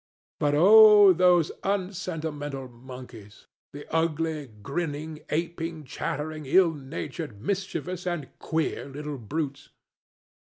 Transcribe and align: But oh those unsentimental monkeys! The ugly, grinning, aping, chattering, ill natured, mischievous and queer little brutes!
But 0.39 0.55
oh 0.55 1.13
those 1.13 1.51
unsentimental 1.63 2.67
monkeys! 2.69 3.45
The 3.71 3.85
ugly, 3.95 4.47
grinning, 4.63 5.23
aping, 5.29 5.83
chattering, 5.83 6.47
ill 6.47 6.73
natured, 6.73 7.39
mischievous 7.39 8.07
and 8.07 8.27
queer 8.39 8.85
little 8.85 9.19
brutes! 9.19 9.69